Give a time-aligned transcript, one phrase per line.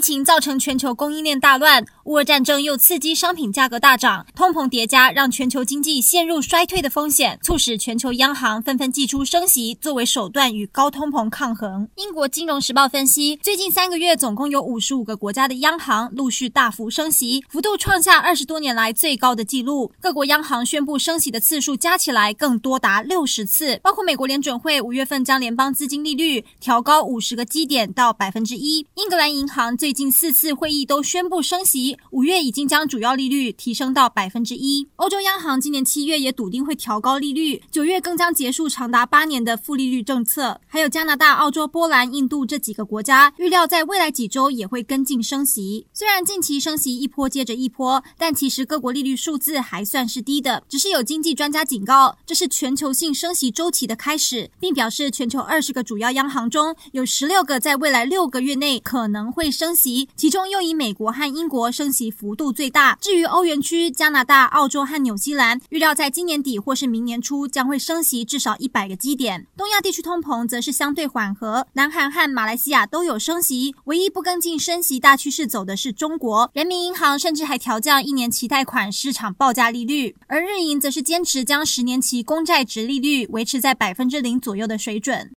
[0.00, 11.86] 疫情造成全球供应链大乱，乌俄战争又刺激商品价格大涨，通膨叠加，让全球经济陷入衰退的风险，促使全球央行纷纷祭出升息作为手段与高通膨抗衡。
[11.96, 19.92] 英国金融时报分析，最近三个月总共有五十五个国家的央行陆续大幅升息，幅度创下二十多年来最高的纪录。
[20.00, 29.76] 各国央行宣布升息的次数加起来更多达六十次，包括美国联准会五月份将联邦资金利率调高五十个基点到百分之一，英格兰银行。
[29.76, 34.88] 最最近四次会议都宣布升息，五月已经将主要利率提升到百分之一。
[34.94, 40.60] 欧洲央行今年七月也笃定会调高利率，九月更将结束长达八年的负利率政策。
[40.68, 45.84] 还有加拿大、澳洲、波兰、印度这几个国家，预料在未来几周也会跟进升息。
[45.92, 50.62] 虽然近期升息一波接着一波，但其实各国利率数字还算是低的。
[50.68, 59.70] 只是有经济专家警告，这是全球性升息周期的开始，并表示全球二十个主要央行中有十六个在未来六个月内可能会升。
[59.70, 62.98] 升息，其中又以美国和英国升息幅度最大。
[63.00, 69.46] 至于欧元区、加拿大、澳洲和纽西兰，预料在今年底或是明年初将会升息至少一百个基点。
[69.56, 76.50] 东亚地区通膨则是相对缓和，南韩和马来西亚都有升息，唯一不跟进升息大趋势走的是中国。
[76.52, 85.28] 人民银行甚至还调降一年期贷款市场报价利率，而日银则是坚持将十年期公债殖利率维持在百分之零左右的水准。